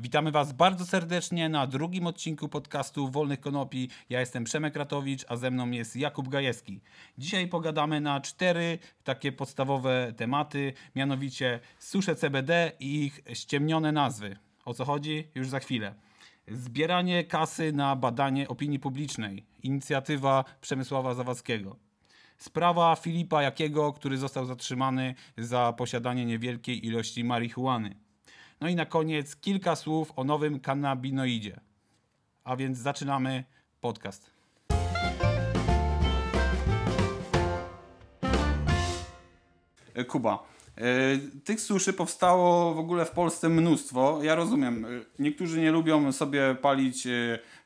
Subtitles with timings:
[0.00, 3.88] Witamy Was bardzo serdecznie na drugim odcinku podcastu Wolnych Konopi.
[4.10, 6.80] Ja jestem Przemek Ratowicz, a ze mną jest Jakub Gajewski.
[7.18, 14.36] Dzisiaj pogadamy na cztery takie podstawowe tematy, mianowicie susze CBD i ich ściemnione nazwy.
[14.64, 15.28] O co chodzi?
[15.34, 15.94] Już za chwilę.
[16.48, 19.44] Zbieranie kasy na badanie opinii publicznej.
[19.62, 21.76] Inicjatywa Przemysława Zawadzkiego.
[22.36, 28.07] Sprawa Filipa Jakiego, który został zatrzymany za posiadanie niewielkiej ilości marihuany.
[28.60, 31.60] No i na koniec kilka słów o nowym kanabinoidzie.
[32.44, 33.44] A więc zaczynamy
[33.80, 34.30] podcast.
[39.94, 40.82] E, Kuba, e,
[41.44, 44.20] tych suszy powstało w ogóle w Polsce mnóstwo.
[44.22, 47.08] Ja rozumiem, e, niektórzy nie lubią sobie palić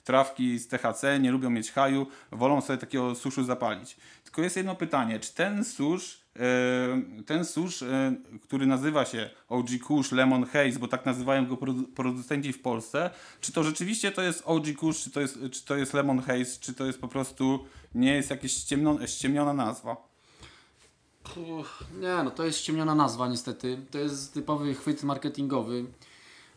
[0.04, 3.96] trawki z THC, nie lubią mieć haju, wolą sobie takiego suszu zapalić.
[4.32, 9.68] Tylko jest jedno pytanie, czy ten susz, e, ten susz, e, który nazywa się OG
[9.86, 14.22] Kush Lemon Haze, bo tak nazywają go produ- producenci w Polsce, czy to rzeczywiście to
[14.22, 17.08] jest OG Kush, czy to jest, czy to jest Lemon Haze, czy to jest po
[17.08, 18.52] prostu, nie jest jakaś
[19.06, 19.96] ściemniona nazwa?
[22.00, 23.78] Nie, no to jest ściemniona nazwa niestety.
[23.90, 25.84] To jest typowy chwyt marketingowy.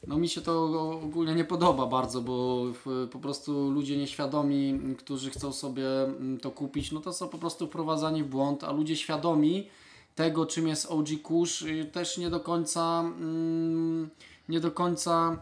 [0.08, 0.64] No mi się to
[1.04, 2.66] ogólnie nie podoba bardzo, bo
[3.12, 7.68] po prostu ludzie nieświadomi, którzy chcą sobie mm, to kupić, no to są po prostu
[7.68, 9.68] wprowadzani w błąd, a ludzie świadomi
[10.16, 14.10] tego, czym jest OG Kush, y, też nie do końca mm,
[14.50, 15.38] nie do końca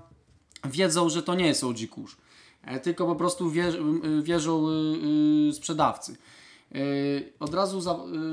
[0.66, 2.18] wiedzą, że to nie jest OG Kush.
[2.64, 4.72] E, Tylko po prostu wierzą, wierzą y,
[5.50, 6.18] y, sprzedawcy.
[6.74, 7.78] Yy, Od razu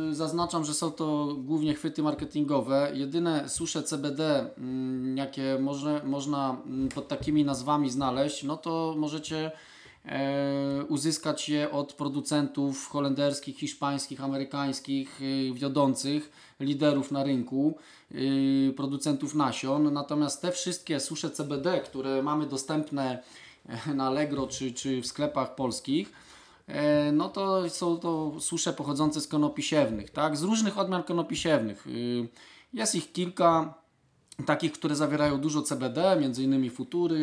[0.09, 2.93] yy, zaznaczam, że są to głównie chwyty marketingowe.
[2.95, 9.53] Jedyne susze CBD, mm, jakie może, można mm, pod takimi nazwami znaleźć, no to możecie
[10.05, 16.31] e, uzyskać je od producentów holenderskich, hiszpańskich, amerykańskich, yy, wiodących,
[16.61, 17.79] liderów na rynku,
[18.11, 19.93] yy, producentów nasion.
[19.93, 23.23] Natomiast te wszystkie susze CBD, które mamy dostępne
[23.89, 26.13] e, na Allegro czy, czy w sklepach polskich,
[27.13, 30.37] no to są to susze pochodzące z konopi siewnych, tak?
[30.37, 31.87] Z różnych odmian konopi siewnych.
[31.87, 32.29] Y,
[32.73, 33.75] Jest ich kilka
[34.47, 37.17] takich, które zawierają dużo CBD, innymi futury,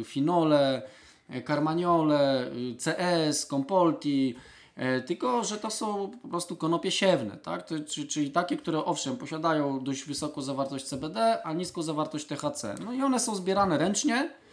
[0.00, 0.82] y, finole,
[1.28, 4.34] e, carmagnole, y, CS, compolti,
[4.76, 7.68] e, tylko, że to są po prostu konopie siewne, tak?
[8.08, 12.74] Czyli takie, które owszem posiadają dość wysoką zawartość CBD, a niską zawartość THC.
[12.84, 14.49] No i one są zbierane ręcznie, e,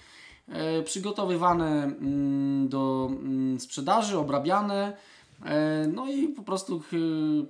[0.84, 4.98] przygotowywane mm, do mm, sprzedaży, obrabiane.
[5.46, 6.82] e, No i po prostu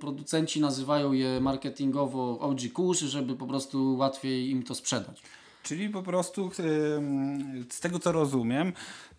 [0.00, 5.22] producenci nazywają je marketingowo OG Kush, żeby po prostu łatwiej im to sprzedać.
[5.62, 6.50] Czyli po prostu
[7.70, 8.72] z tego co rozumiem,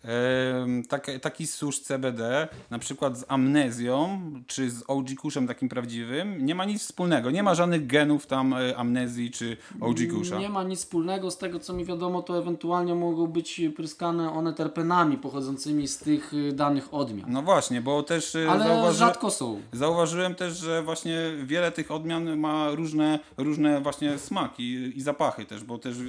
[0.04, 6.46] em, tak, taki susz CBD, na przykład z amnezją, czy z OG kuszem takim prawdziwym,
[6.46, 7.30] nie ma nic wspólnego.
[7.30, 10.38] Nie ma żadnych genów tam e, amnezji czy OG kusza.
[10.38, 14.52] Nie ma nic wspólnego z tego, co mi wiadomo, to ewentualnie mogą być pryskane one
[14.52, 17.32] terpenami pochodzącymi z tych y, danych odmian.
[17.32, 18.98] No właśnie, bo też e, Ale zauważy...
[18.98, 19.60] rzadko są.
[19.72, 25.64] Zauważyłem też, że właśnie wiele tych odmian ma różne, różne właśnie smaki i zapachy też,
[25.64, 26.02] bo też e,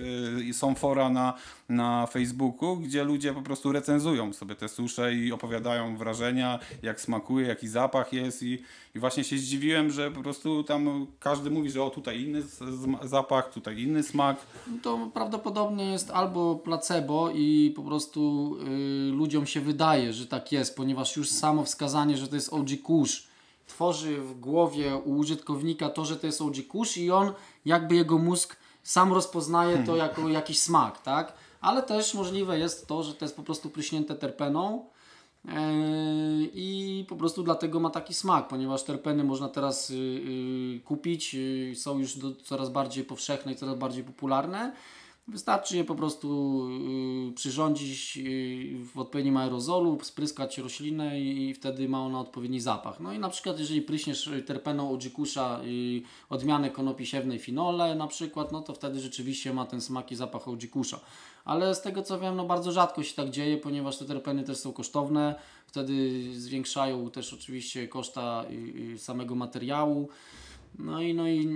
[0.53, 1.33] są fora na,
[1.69, 7.47] na Facebooku, gdzie ludzie po prostu recenzują sobie te susze i opowiadają wrażenia, jak smakuje,
[7.47, 8.59] jaki zapach jest i,
[8.95, 12.43] i właśnie się zdziwiłem, że po prostu tam każdy mówi, że o tutaj inny
[13.03, 14.37] zapach, tutaj inny smak.
[14.81, 18.55] To prawdopodobnie jest albo placebo i po prostu
[19.09, 22.69] y, ludziom się wydaje, że tak jest, ponieważ już samo wskazanie, że to jest OG
[22.83, 23.31] Kush
[23.67, 27.33] tworzy w głowie u użytkownika to, że to jest OG Kush i on
[27.65, 31.33] jakby jego mózg sam rozpoznaje to jako jakiś smak, tak?
[31.61, 34.85] Ale też możliwe jest to, że to jest po prostu pryśnięte terpeną
[35.47, 41.35] Eee, i po prostu dlatego ma taki smak, ponieważ terpeny można teraz y, y, kupić,
[41.35, 44.73] y, są już do, coraz bardziej powszechne i coraz bardziej popularne.
[45.31, 46.59] Wystarczy je po prostu
[47.29, 52.99] y, przyrządzić y, w odpowiednim aerozolu, spryskać roślinę i, wtedy ma ona odpowiedni zapach.
[52.99, 55.61] No i na przykład jeżeli pryśniesz y, terpeną odzikusza
[56.29, 60.47] odmianę konopi siewnej finole na przykład, no to wtedy rzeczywiście ma ten smak i zapach
[60.47, 60.99] odzikusza.
[61.45, 64.57] Ale z tego co wiem, no bardzo rzadko się tak dzieje, ponieważ te terpeny też
[64.57, 65.35] są kosztowne,
[65.67, 68.45] wtedy zwiększają też oczywiście koszta
[68.97, 70.09] samego materiału.
[70.79, 71.47] No i, no i,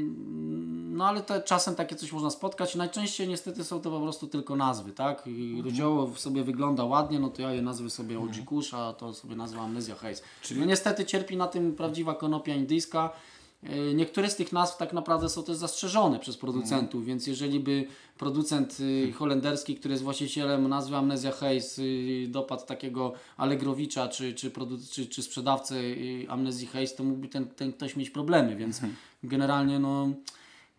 [0.95, 2.75] no ale te, czasem takie coś można spotkać.
[2.75, 5.27] Najczęściej niestety są to po prostu tylko nazwy, tak?
[5.27, 9.13] I Rozdziało sobie wygląda ładnie, no to ja je nazwy sobie OG Kush, a to
[9.13, 10.21] sobie nazwę Amnesia Haze.
[10.55, 13.09] No niestety cierpi na tym prawdziwa konopia indyjska.
[13.69, 17.87] E, Niektóre z tych nazw tak naprawdę są też zastrzeżone przez producentów, więc jeżeli by
[18.17, 21.81] producent y, holenderski, który jest właścicielem nazwy Amnesia Hayes,
[22.27, 24.51] dopadł takiego Allegrowicza czy, czy,
[24.91, 28.81] czy, czy sprzedawcę y, Amnesii Hayes, to mógłby ten, ten ktoś mieć problemy, więc
[29.23, 30.09] generalnie no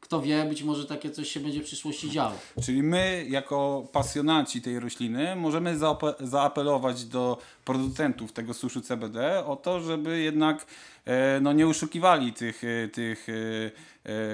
[0.00, 2.32] kto wie, być może takie coś się będzie w przyszłości działo.
[2.64, 9.56] Czyli my, jako pasjonaci tej rośliny, możemy zaape- zaapelować do producentów tego suszu CBD o
[9.56, 10.66] to, żeby jednak
[11.04, 13.32] e, no, nie oszukiwali tych, e, tych e,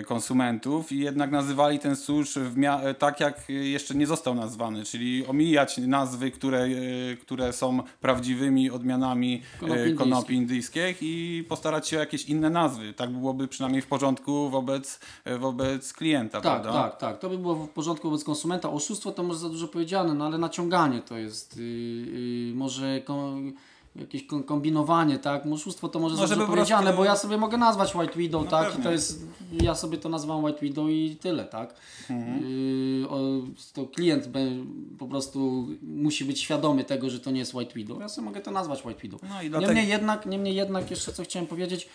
[0.06, 5.78] konsumentów i jednak nazywali ten susz e, tak, jak jeszcze nie został nazwany, czyli omijać
[5.78, 9.98] nazwy, które, e, które są prawdziwymi odmianami Konopi e, indyjskich.
[9.98, 12.92] konopi indyjskich i postarać się o jakieś inne nazwy.
[12.92, 16.82] Tak byłoby przynajmniej w porządku wobec, e, wobec klienta, Tak, prawda?
[16.82, 17.19] tak, tak.
[17.19, 18.70] To by było w porządku wobec konsumenta.
[18.70, 23.00] Oszustwo to może za dużo powiedziane, no ale naciąganie to jest yy, yy, może
[23.97, 25.47] jakieś kom- kombinowanie, tak?
[25.47, 27.94] Oszustwo to może, Może za by dużo po prostu- powiedziane, bo ja sobie mogę nazwać
[27.94, 28.67] White Widow, No tak?
[28.67, 28.81] pewnie.
[28.81, 29.27] I to jest,
[29.62, 31.75] ja sobie to nazywam White Widow i tyle, tak?
[32.11, 32.43] Mhm.
[33.00, 33.21] Yy, o,
[33.75, 34.41] to klient be,
[34.99, 38.00] po prostu musi być świadomy tego, że to nie jest White Widow.
[38.00, 39.23] Ja sobie mogę to nazwać White Widow.
[39.23, 41.89] No dlatego- Niemniej jednak, niemniej jednak jeszcze co chciałem powiedzieć,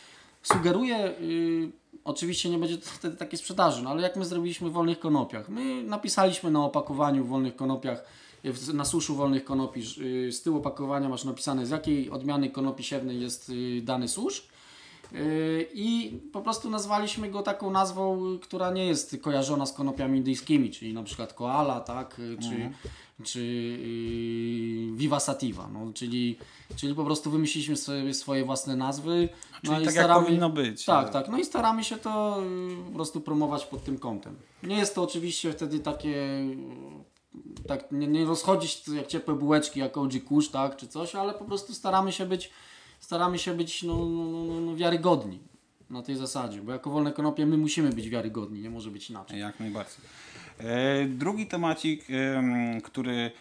[0.44, 1.72] sugeruję, yy,
[2.04, 5.50] oczywiście nie będzie to wtedy takiej sprzedaży, no ale jak my zrobiliśmy w wolnych konopiach,
[5.50, 8.04] my napisaliśmy na opakowaniu w wolnych konopiach,
[8.74, 13.22] na suszu wolnych konopi, yy, z tyłu opakowania masz napisane z jakiej odmiany konopi siewnej
[13.22, 14.48] jest yy, dany susz.
[15.74, 20.72] I po prostu nazwaliśmy go taką nazwą, y, która nie jest kojarzona z konopiami indyjskimi,
[20.72, 22.72] czyli na przykład koala, tak, y, czy,
[23.24, 26.38] czy yy, Viva Sativa, no, czyli,
[26.76, 29.30] czyli po prostu wymyśliliśmy sobie swoje własne nazwy.
[29.62, 30.86] Czyli no i tak jak powinno być.
[30.86, 32.44] Tak, tak, no i staramy się to
[32.82, 34.36] y, po prostu promować pod tym kątem.
[34.64, 36.58] Nie jest to oczywiście wtedy takie, y,
[37.68, 41.46] tak, nie, nie rozchodzić jak ciepłe bułeczki, jak OG Kusz, tak, czy coś, ale po
[41.46, 42.52] prostu staramy się być
[43.00, 45.40] staramy się być no, no, no, no, wiarygodni
[45.90, 49.40] na tej zasadzie, bo jako wolne konopie my musimy być wiarygodni, nie może być inaczej.
[49.40, 50.06] Jak najbardziej.
[50.60, 53.32] E, Drugi temacik, em, który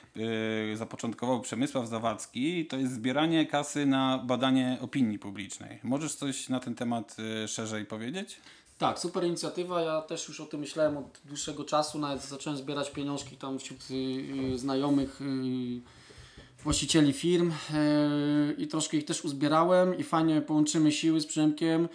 [0.73, 5.79] e, zapoczątkował Przemysław Zawadzki, to jest zbieranie kasy na badanie opinii publicznej.
[5.83, 8.41] Możesz coś na ten temat e, szerzej powiedzieć?
[8.79, 9.81] Tak, super inicjatywa.
[9.81, 11.99] Ja też już o tym myślałem od dłuższego czasu.
[11.99, 13.95] Nawet zacząłem zbierać pieniążki tam wśród y,
[14.55, 15.81] y, znajomych y,
[16.63, 17.53] właścicieli firm
[18.59, 21.89] i troszkę ich też uzbierałem i fajnie połączymy siły z Przemkiem.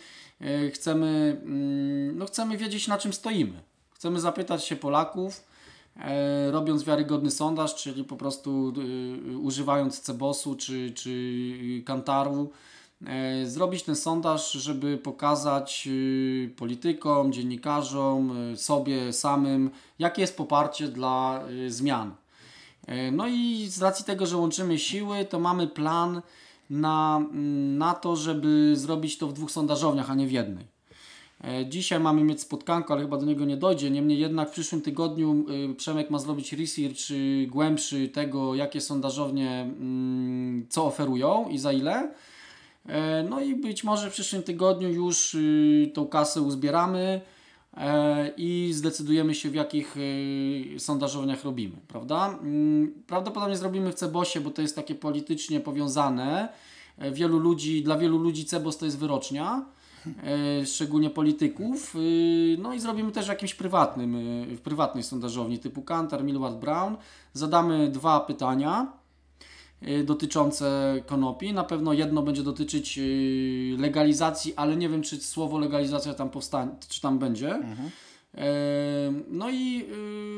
[0.74, 3.62] Chcemy, mm, no chcemy wiedzieć na czym stoimy.
[3.94, 5.44] Chcemy zapytać się Polaków,
[6.52, 8.74] robiąc wiarygodny sondaż, czyli po prostu
[9.42, 11.44] używając Cebosu czy, czy
[11.86, 12.52] Kantaru,
[13.46, 19.70] zrobić ten sondaż, żeby pokazać y, politykom, dziennikarzom, y, sobie samym,
[20.00, 22.12] jakie jest poparcie dla y, zmian.
[22.88, 26.22] E, No i z racji tego, że łączymy siły, to mamy plan
[26.70, 30.66] na, mm, na to, żeby zrobić to w dwóch sondażowniach, a nie w jednej.
[31.44, 33.92] E, Dzisiaj mamy mieć spotkanko, ale chyba do niego nie dojdzie.
[33.92, 35.46] Niemniej jednak w przyszłym tygodniu
[35.78, 37.02] Przemek ma zrobić research
[37.48, 42.14] głębszy tego, jakie sondażownie mm, co oferują i za ile.
[42.86, 47.22] E, No i być może w przyszłym tygodniu już y, tą kasę uzbieramy
[47.78, 52.28] e, i zdecydujemy się w jakich y, sondażowniach robimy, prawda?
[52.42, 56.50] Mm, Prawdopodobnie zrobimy w Cebosie, bo to jest takie politycznie powiązane.
[56.98, 59.66] E, Wielu ludzi, dla wielu ludzi Cebos to jest wyrocznia,
[60.66, 61.96] szczególnie polityków.
[61.96, 64.16] Y, No i zrobimy też w jakimś prywatnym,
[64.56, 66.96] w prywatnej sondażowni typu Kantar, Millward Brown.
[67.34, 69.01] Zadamy dwa pytania
[70.04, 71.54] dotyczące konopi.
[71.54, 76.72] Na pewno jedno będzie dotyczyć y, legalizacji, ale nie wiem, czy słowo legalizacja tam powstanie,
[76.90, 77.50] czy tam będzie.
[78.38, 79.86] E, No i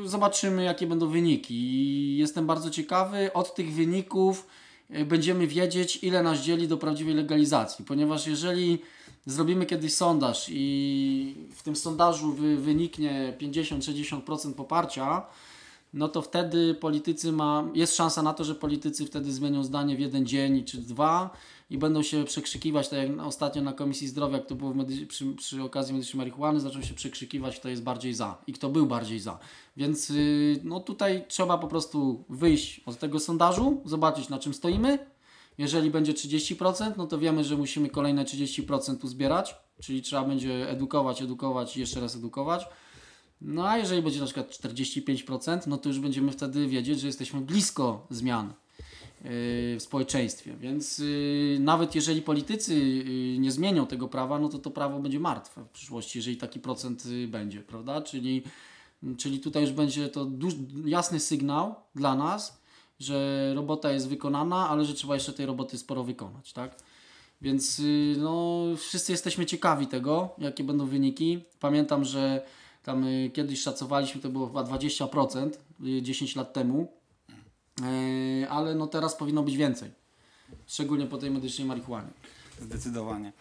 [0.04, 2.16] y, zobaczymy, jakie będą wyniki.
[2.16, 3.32] Jestem bardzo ciekawy.
[3.32, 4.46] Od tych wyników
[4.90, 7.84] y, będziemy wiedzieć, ile nas dzieli do prawdziwej legalizacji.
[7.84, 8.78] Ponieważ jeżeli
[9.26, 15.22] zrobimy kiedyś sondaż i w tym sondażu wy, wyniknie 50-60% poparcia,
[15.94, 20.00] no to wtedy politycy ma, jest szansa na to, że politycy wtedy zmienią zdanie w
[20.00, 21.30] jeden dzień czy dwa
[21.70, 25.26] i będą się przekrzykiwać, tak jak ostatnio na Komisji Zdrowia, jak to było medy- przy,
[25.34, 29.20] przy okazji medycznej marihuany, zaczął się przekrzykiwać, kto jest bardziej za i kto był bardziej
[29.20, 29.38] za.
[29.76, 34.98] Więc yy, no tutaj trzeba po prostu wyjść od tego sondażu, zobaczyć na czym stoimy.
[35.58, 41.22] Jeżeli będzie 30%, no to wiemy, że musimy kolejne 30% uzbierać, czyli trzeba będzie edukować,
[41.22, 42.66] edukować i jeszcze raz edukować.
[43.44, 47.40] No a jeżeli będzie na przykład 45%, no to już będziemy wtedy wiedzieć, że jesteśmy
[47.40, 48.52] blisko zmian yy,
[49.24, 50.56] w społeczeństwie.
[50.60, 55.20] Więc yy, nawet jeżeli politycy yy, nie zmienią tego prawa, no to to prawo będzie
[55.20, 58.02] martwe w przyszłości, jeżeli taki procent będzie, prawda?
[58.02, 58.42] Czyli,
[59.18, 60.26] czyli tutaj już będzie to
[60.84, 62.60] jasny sygnał dla nas,
[63.00, 66.76] że robota jest wykonana, ale że trzeba jeszcze tej roboty sporo wykonać, tak?
[67.42, 67.82] Więc
[68.18, 71.44] no, wszyscy jesteśmy ciekawi tego, jakie będą wyniki.
[71.60, 72.42] Pamiętam, że
[72.84, 75.50] tam y, kiedyś szacowaliśmy, to było chyba 20%
[75.98, 76.88] y, 10 lat temu,
[77.82, 79.90] E, ale no teraz powinno być więcej.
[80.66, 82.08] Szczególnie po tej medycznej marihuanie.
[82.60, 83.32] Zdecydowanie.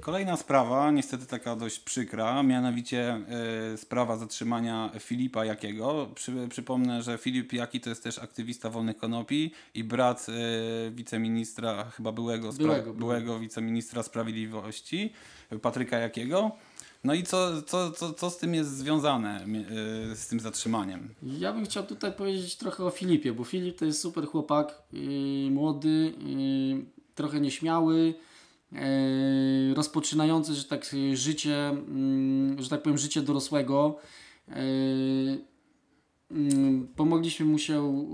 [0.00, 3.20] Kolejna sprawa, niestety taka dość przykra, mianowicie
[3.74, 6.08] y, sprawa zatrzymania Filipa Jakiego.
[6.14, 11.84] Przy, przypomnę, że Filip Jaki to jest też aktywista wolnych konopi i brat y, wiceministra,
[11.84, 15.12] chyba byłego, Byłego, byłego wiceministra sprawiedliwości,
[15.62, 16.52] Patryka Jakiego.
[17.04, 19.46] No i co, co, co, co z tym jest związane,
[20.12, 21.14] y, z tym zatrzymaniem?
[21.22, 25.50] Ja bym chciał tutaj powiedzieć trochę o Filipie, bo Filip to jest super chłopak, yy,
[25.50, 28.14] młody, yy, trochę nieśmiały,
[29.74, 31.76] rozpoczynający, że tak życie,
[32.56, 33.98] yy, że tak powiem, życie dorosłego.
[34.48, 34.54] Yy,
[36.96, 38.06] pomogliśmy mu się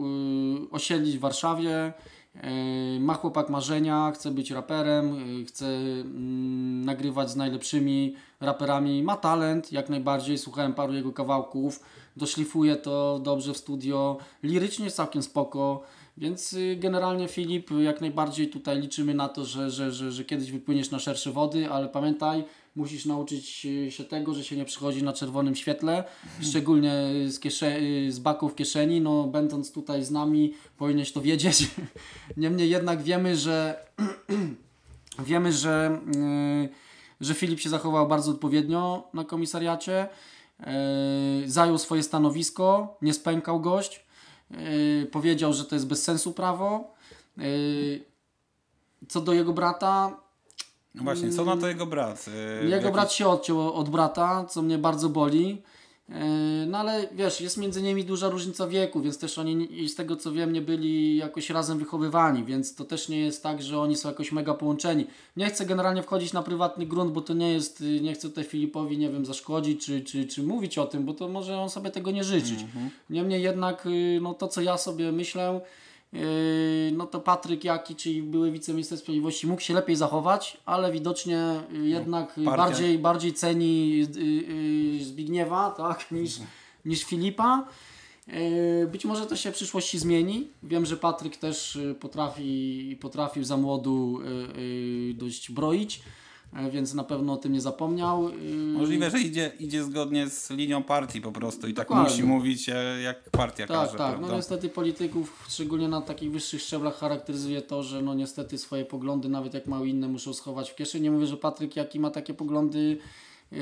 [0.70, 1.92] osiedlić w Warszawie.
[2.34, 9.02] Yy, Ma chłopak marzenia, chce być raperem, yy, chce mm, nagrywać z najlepszymi raperami.
[9.02, 10.38] Ma talent, jak najbardziej.
[10.38, 11.80] Słuchałem paru jego kawałków.
[12.16, 14.18] Doszlifuje to dobrze w studio.
[14.42, 15.82] Lirycznie całkiem spoko.
[16.16, 20.52] Więc y, generalnie Filip, jak najbardziej tutaj liczymy na to, że, że, że, że kiedyś
[20.52, 22.44] wypłyniesz na szersze wody, ale pamiętaj,
[22.76, 26.04] musisz nauczyć y, się tego, że się nie przychodzi na czerwonym świetle,
[26.40, 26.92] szczególnie
[27.26, 29.00] z, kiesze- y, z baku w kieszeni.
[29.00, 31.70] No, będąc tutaj z nami, powinieneś to wiedzieć.
[32.36, 33.86] Niemniej jednak wiemy, że
[35.26, 36.00] wiemy, że,
[36.62, 36.68] yy,
[37.20, 40.08] że Filip się zachował bardzo odpowiednio na komisariacie.
[41.46, 44.04] Zajął swoje stanowisko, nie spękał gość.
[45.10, 46.94] Powiedział, że to jest bez sensu prawo.
[49.08, 50.20] Co do jego brata,
[50.94, 52.24] No właśnie, co na to jego brat?
[52.62, 55.62] Y, jego jaki- brat się odciął od brata, co mnie bardzo boli.
[56.08, 56.14] Yy,
[56.66, 60.32] No ale wiesz, jest między nimi duża różnica wieku, więc też oni z tego co
[60.32, 64.08] wiem nie byli jakoś razem wychowywani, więc to też nie jest tak, że oni są
[64.08, 65.06] jakoś mega połączeni.
[65.36, 68.44] Nie chcę generalnie wchodzić na prywatny grunt, bo to nie jest, yy, nie chcę tutaj
[68.44, 71.90] Filipowi, nie wiem, zaszkodzić czy, czy, czy mówić o tym, bo to może on sobie
[71.90, 72.58] tego nie życzyć.
[73.10, 73.88] Niemniej jednak
[74.20, 75.60] no to co ja sobie myślę,
[76.92, 81.88] no to Patryk Jaki, czyli były wiceminister sprawiedliwości, mógł się lepiej zachować, ale widocznie yy,
[81.88, 84.24] jednak yy, partia- bardziej, bardziej ceni yy,
[84.98, 86.40] yy, Zbigniewa tak, niż,
[86.84, 87.68] niż Filipa.
[88.26, 90.48] Yy, Być może to się w przyszłości zmieni.
[90.62, 94.20] Wiem, że Patryk też yy, potrafi, potrafił za młodu
[94.56, 96.23] yy, yy, dość broić, yy,
[96.70, 98.28] więc na pewno o tym nie zapomniał.
[98.30, 102.10] Yy, Możliwe, że idzie, idzie zgodnie z linią partii po prostu i tak Dokładnie.
[102.10, 104.10] musi mówić e, jak partia Tak, każe, tak.
[104.10, 104.26] prawda?
[104.28, 109.28] No niestety polityków, szczególnie na takich wyższych szczeblach, charakteryzuje to, że no niestety swoje poglądy,
[109.28, 111.04] nawet jak mają inne, muszą schować w kieszeni.
[111.04, 112.98] Nie mówię, że Patryk jaki ma takie poglądy,
[113.52, 113.58] yy,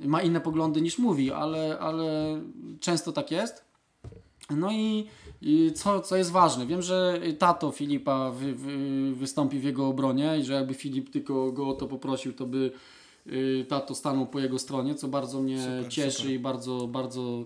[0.00, 2.40] yy, ma inne poglądy niż mówi, ale, ale
[2.80, 3.67] często tak jest.
[4.56, 5.06] No i,
[5.42, 10.38] i co, co jest ważne, wiem, że tato Filipa wy, wy, wystąpi w jego obronie
[10.40, 12.70] i że jakby Filip tylko go o to poprosił, to by
[13.26, 16.32] y, tato stanął po jego stronie, co bardzo mnie Super, cieszy super.
[16.32, 17.44] i bardzo, bardzo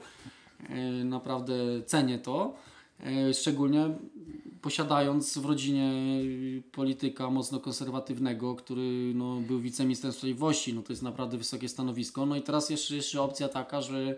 [0.71, 1.55] y, naprawdę
[1.87, 2.55] cenię to.
[3.31, 3.91] Y, szczególnie
[4.63, 5.93] posiadając w rodzinie
[6.73, 12.27] polityka mocno konserwatywnego, który no, był wiceministrem sprawiedliwości, no to jest naprawdę wysokie stanowisko.
[12.27, 14.17] No i teraz jeszcze, jeszcze opcja taka, że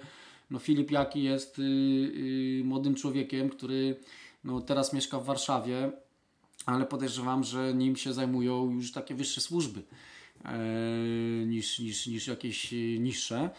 [0.51, 3.97] no Filip Jaki jest y, y, młodym człowiekiem, który
[4.45, 5.93] no, teraz mieszka w Warszawie,
[6.67, 9.83] ale podejrzewam, że nim się zajmują już takie wyższe służby
[10.45, 10.57] e,
[11.47, 13.51] niż, niż, niż jakieś e, niższe.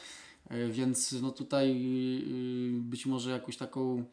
[0.49, 4.03] E, więc no tutaj y, być może jakąś taką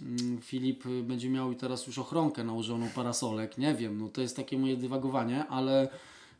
[0.00, 4.36] mm, Filip y, będzie miał teraz już ochronkę nałożoną parasolek, nie wiem, no to jest
[4.36, 5.88] takie moje dywagowanie, ale,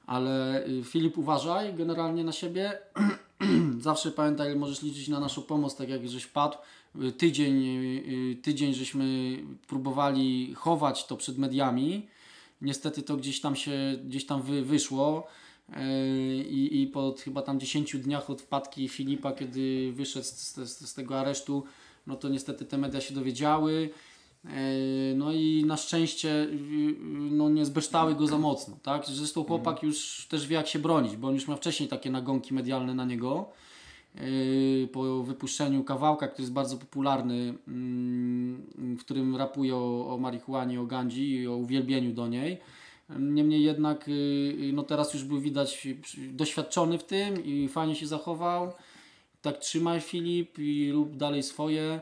[0.07, 2.79] ale y, Filip uważaj generalnie na siebie,
[3.81, 6.57] zawsze pamiętaj, możesz liczyć na naszą pomoc, tak jak żeś padł.
[7.03, 8.03] Y, Tydzień, y,
[8.33, 12.07] y, tydzień żeśmy próbowali chować to przed mediami.
[12.63, 15.27] Niestety to gdzieś tam się, gdzieś tam wy, wyszło.
[16.49, 20.95] I, I po chyba tam 10 dniach od wpadki Filipa, kiedy wyszedł z, z, z
[20.95, 21.65] tego aresztu,
[22.07, 23.91] no to niestety te media się dowiedziały.
[24.45, 24.51] Yy,
[25.17, 26.47] No i na szczęście
[27.31, 29.07] no nie zbeształy go za mocno, tak?
[29.07, 32.55] Zresztą chłopak już też wie jak się bronić, bo on już ma wcześniej takie nagonki
[32.55, 33.49] medialne na niego.
[34.15, 40.81] Yy, Po wypuszczeniu kawałka, który jest bardzo popularny, mm, w którym rapuje o, o marihuanie,
[40.81, 42.59] o gandzi i o uwielbieniu do niej.
[43.19, 45.89] Niemniej jednak yy, no teraz już był widać
[46.33, 48.73] doświadczony w tym i fajnie się zachował.
[49.43, 52.01] Tak trzymaj Filip i rób dalej swoje.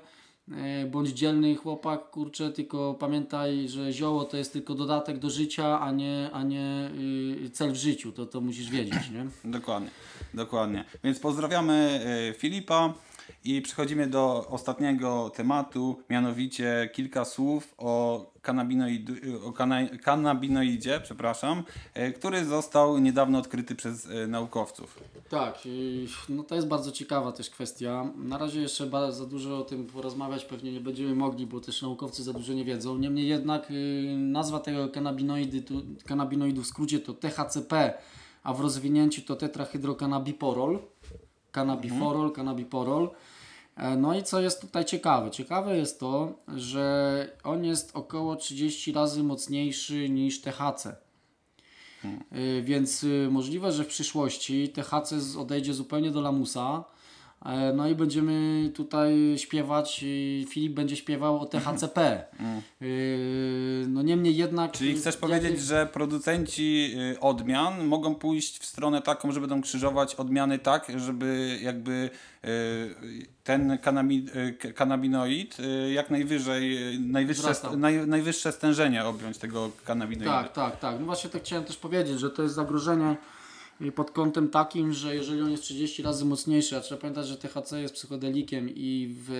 [0.53, 5.81] E, Bądź dzielny chłopak, kurczę, tylko pamiętaj, że zioło to jest tylko dodatek do życia,
[5.81, 6.91] a nie, a nie
[7.47, 8.13] y, cel w życiu.
[8.13, 9.27] To, to musisz wiedzieć, nie?
[9.59, 9.91] Dokładnie,
[10.35, 10.85] dokładnie.
[11.05, 12.01] Więc pozdrawiamy
[12.31, 12.95] e, Filipa.
[13.45, 19.13] I przechodzimy do ostatniego tematu, mianowicie kilka słów o, kanabinoidu,
[19.49, 21.63] o kana, kanabinoidzie, przepraszam,
[21.95, 25.01] e, który został niedawno odkryty przez e, naukowców.
[25.29, 25.59] Tak,
[26.29, 28.13] no to jest bardzo ciekawa też kwestia.
[28.17, 32.23] Na razie jeszcze za dużo o tym porozmawiać pewnie nie będziemy mogli, bo też naukowcy
[32.23, 32.99] za dużo nie wiedzą.
[32.99, 35.63] Niemniej jednak y, nazwa tego kanabinoidy,
[36.05, 37.95] kanabinoidu w skrócie to THCP,
[38.43, 40.79] a w rozwinięciu to tetrahydrokanabiporol.
[41.57, 43.11] Kanabiforol, kanabiporol.
[43.77, 45.31] E, No i co jest tutaj ciekawe?
[45.31, 50.97] Ciekawe jest to, że on jest około 30 razy mocniejszy niż THC.
[52.33, 56.85] Y, Więc y, możliwe, że w przyszłości THC odejdzie zupełnie do lamusa.
[57.47, 60.05] E, No i będziemy tutaj śpiewać,
[60.49, 62.25] Filip będzie śpiewał o THCP.
[62.83, 64.73] Y, No niemniej jednak.
[64.73, 70.15] Czyli chcesz powiedzieć, że producenci y, odmian mogą pójść w stronę taką, że będą krzyżować
[70.15, 72.11] odmiany tak, żeby jakby
[72.45, 72.49] y,
[73.45, 73.79] ten y,
[74.75, 75.57] kanabinoid
[75.93, 80.31] jak najwyżej, najwyższe, naj, najwyższe stężenie objąć tego kanabinoidu.
[80.31, 81.01] Tak, tak, tak.
[81.01, 83.17] No właśnie tak chciałem też powiedzieć, że to jest zagrożenie
[83.81, 87.37] y, pod kątem takim, że jeżeli on jest 30 razy mocniejszy, a trzeba pamiętać, że
[87.37, 89.31] THC jest psychodelikiem i w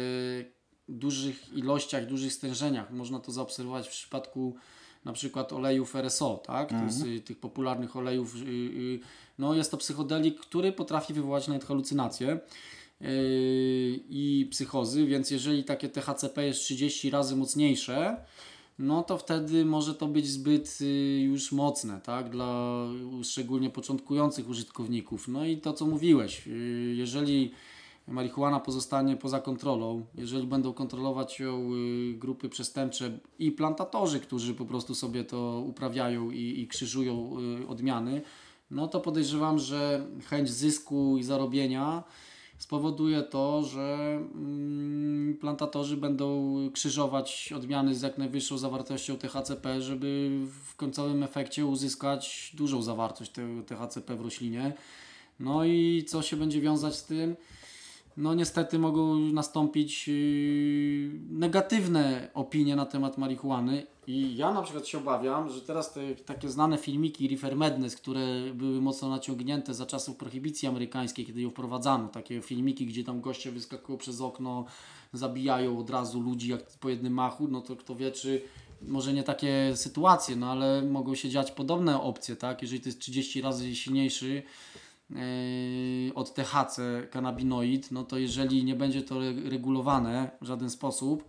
[0.89, 4.57] dużych ilościach, dużych stężeniach można to zaobserwować w przypadku
[5.05, 6.69] na przykład olejów RSO, tak?
[6.69, 8.37] To jest, y, tych popularnych olejów.
[8.37, 9.01] y, y,
[9.39, 12.41] No jest to psychodelik, który potrafi wywołać nawet halucynacje
[14.09, 18.17] i psychozy, więc jeżeli takie THCP jest 30 razy mocniejsze,
[18.79, 22.83] no to wtedy może to być zbyt y, już mocne, tak, dla
[23.23, 25.29] szczególnie początkujących użytkowników.
[25.29, 27.51] No i to, co mówiłeś, y, jeżeli
[28.09, 34.65] marihuana pozostanie poza kontrolą, jeżeli będą kontrolować ją y, grupy przestępcze i plantatorzy, którzy po
[34.65, 37.37] prostu sobie to uprawiają i, i krzyżują
[37.69, 38.23] odmiany,
[38.71, 42.05] no to podejrzewam, że chęć zysku i zarobienia
[42.59, 50.31] spowoduje to, że mm, plantatorzy będą krzyżować odmiany z jak najwyższą zawartością THCP, żeby
[50.65, 53.33] w końcowym efekcie uzyskać dużą zawartość
[53.67, 54.73] THCP w roślinie.
[55.41, 57.37] No i co się będzie wiązać z tym?
[58.17, 60.15] No niestety mogą nastąpić yy,
[61.31, 66.51] negatywne opinie na temat marihuany i ja na przykład się obawiam, że teraz te takie
[66.51, 72.09] znane filmiki Reefer Madness, które były mocno naciągnięte za czasów prohibicji amerykańskiej, kiedy ją wprowadzano,
[72.09, 74.65] takie filmiki, gdzie tam goście wyskakują przez okno,
[75.13, 78.43] zabijają od razu ludzi jak po jednym machu, no to kto wie, czy
[78.83, 82.63] może nie takie sytuacje, no ale mogą się dziać podobne opcje, tak?
[82.63, 84.43] Jeżeli to jest 30 razy silniejszy,
[86.15, 86.79] od THC
[87.11, 91.29] kanabinoid, no to jeżeli nie będzie to re- regulowane w żaden sposób,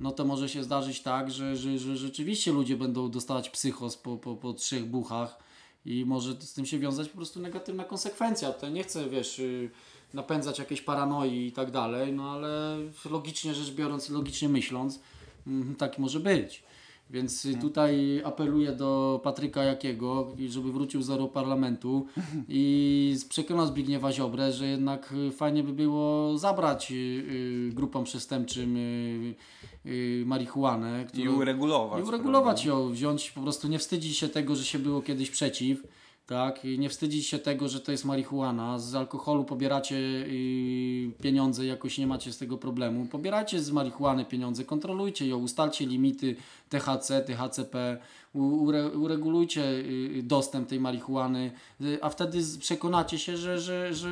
[0.00, 4.16] no to może się zdarzyć tak, że, że, że rzeczywiście ludzie będą dostawać psychos po,
[4.16, 5.38] po, po trzech buchach
[5.84, 8.52] i może z tym się wiązać po prostu negatywna konsekwencja.
[8.52, 9.70] To nie chcę, wiesz, yy,
[10.14, 12.76] napędzać jakiejś paranoi i tak dalej, no ale
[13.10, 15.00] logicznie rzecz biorąc, logicznie myśląc,
[15.46, 16.62] mm, tak może być.
[17.10, 22.06] Więc y, tutaj apeluję do Patryka Jakiego, żeby wrócił z Europarlamentu
[22.48, 30.22] i przekonał Zbigniewa Ziobrę, że jednak fajnie by było zabrać y, y, grupom przestępczym y,
[30.26, 31.06] marihuanę.
[31.14, 32.00] I uregulować.
[32.00, 35.82] i uregulować ją, wziąć, po prostu nie wstydzić się tego, że się było kiedyś przeciw,
[36.30, 36.64] tak?
[36.64, 38.78] I nie wstydzić się tego, że to jest marihuana.
[38.78, 43.06] Z alkoholu pobieracie y, pieniądze, jakoś nie macie z tego problemu.
[43.06, 46.36] Pobieracie z marihuany pieniądze, kontrolujcie ją, ustalcie limity
[46.68, 47.98] THC, THCP,
[48.32, 54.10] ure, uregulujcie y, dostęp tej marihuany, y, a wtedy przekonacie się, że, że, że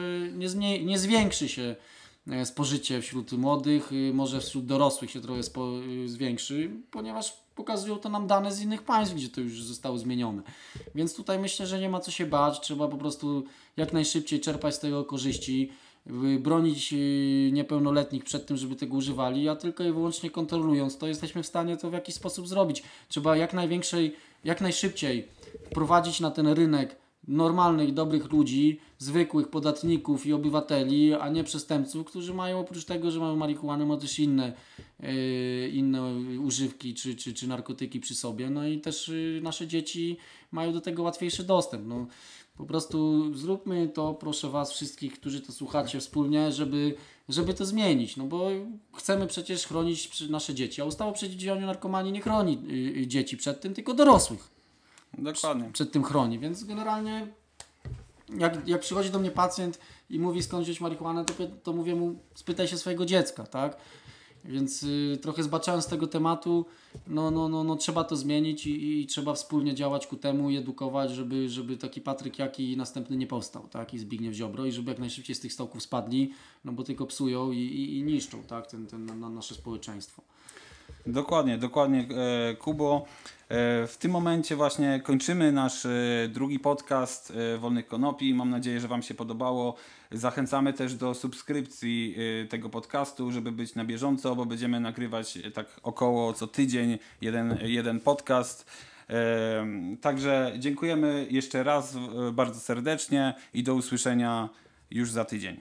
[0.56, 1.76] nie, nie zwiększy się
[2.30, 5.72] e, spożycie wśród młodych, może wśród dorosłych się trochę spo,
[6.06, 10.42] zwiększy, ponieważ pokazują to nam dane z innych państw, gdzie to już zostało zmienione.
[10.94, 13.44] Więc tutaj myślę, że nie ma co się bać, trzeba po prostu
[13.76, 15.70] jak najszybciej czerpać z tego korzyści,
[16.06, 21.06] y, bronić y, niepełnoletnich przed tym, żeby tego używali, a tylko i wyłącznie kontrolując to
[21.06, 22.82] jesteśmy w stanie to w jakiś sposób zrobić.
[23.08, 25.28] Trzeba jak największej, jak najszybciej
[25.70, 26.96] wprowadzić na ten rynek
[27.28, 33.20] normalnych, dobrych ludzi, zwykłych podatników i obywateli, a nie przestępców, którzy mają oprócz tego, że
[33.20, 34.52] mają marihuanę, mają też inne,
[35.00, 36.02] yy, inne
[36.40, 38.50] używki czy, czy, czy narkotyki przy sobie.
[38.50, 40.16] No i też yy, nasze dzieci
[40.52, 41.86] mają do tego łatwiejszy dostęp.
[41.86, 42.06] No,
[42.56, 46.94] po prostu zróbmy to, proszę Was wszystkich, którzy to słuchacie wspólnie, żeby,
[47.28, 48.16] żeby to zmienić.
[48.16, 48.48] No bo
[48.96, 53.60] chcemy przecież chronić nasze dzieci, a ustawa o przeciwdziałaniu narkomanii nie chroni yy, dzieci przed
[53.60, 54.57] tym, tylko dorosłych
[55.18, 55.70] Dokładnie.
[55.72, 57.26] przed tym chroni, więc generalnie
[58.36, 59.78] jak, jak przychodzi do mnie pacjent
[60.10, 63.76] i mówi skąd wziąć marihuanę, to, to mówię mu spytaj się swojego dziecka, tak?
[64.44, 66.66] Więc y, trochę zbaczając tego tematu,
[67.06, 70.56] no, no, no, no trzeba to zmienić i, i trzeba wspólnie działać ku temu i
[70.56, 73.94] edukować, żeby, żeby taki Patryk Jaki następny nie powstał, tak?
[73.94, 76.32] I Zbigniew Ziobro i żeby jak najszybciej z tych stołków spadli,
[76.64, 78.66] no bo tylko psują i, i, i niszczą, tak?
[78.66, 80.22] Ten, ten, na nasze społeczeństwo.
[81.08, 82.06] Dokładnie, dokładnie,
[82.50, 83.04] e, Kubo.
[83.48, 85.90] E, w tym momencie właśnie kończymy nasz e,
[86.28, 88.34] drugi podcast Wolnych Konopi.
[88.34, 89.74] Mam nadzieję, że Wam się podobało.
[90.12, 92.16] Zachęcamy też do subskrypcji
[92.48, 98.00] tego podcastu, żeby być na bieżąco, bo będziemy nagrywać tak około co tydzień jeden, jeden
[98.00, 98.70] podcast.
[100.00, 101.96] Także dziękujemy jeszcze raz
[102.32, 104.48] bardzo serdecznie i do usłyszenia
[104.90, 105.60] już za tydzień.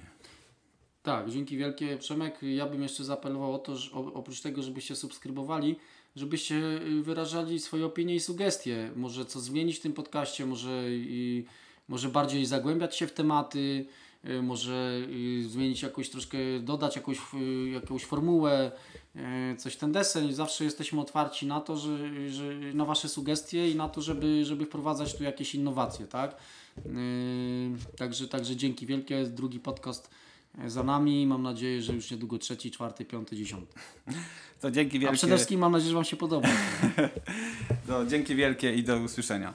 [1.08, 2.40] Tak, dzięki wielkie Przemek.
[2.42, 5.76] Ja bym jeszcze zaapelował o to, że oprócz tego, żebyście subskrybowali,
[6.16, 8.92] żebyście y, wyrażali swoje opinie i sugestie.
[8.96, 11.46] Może co zmienić w tym podcaście, może, i,
[11.88, 13.86] może bardziej zagłębiać się w tematy,
[14.26, 17.18] y, może y, zmienić jakoś troszkę, dodać jakąś,
[17.74, 18.72] jakąś formułę,
[19.58, 20.34] coś ten deseń.
[20.34, 21.98] Zawsze jesteśmy otwarci na to, że,
[22.30, 22.44] że
[22.74, 26.38] na Wasze sugestie i na to, żeby, żeby wprowadzać tu jakieś innowacje, tak?
[27.98, 29.24] Także, także dzięki wielkie.
[29.24, 30.10] Drugi podcast
[30.68, 31.28] za nami.
[31.28, 33.74] Mam nadzieję, że już niedługo trzeci, czwarty, piąty, dziesiąty.
[34.62, 35.18] To dzięki A wielkie.
[35.18, 36.48] przede wszystkim mam nadzieję, że Wam się podoba.
[37.88, 39.54] To dzięki wielkie i do usłyszenia.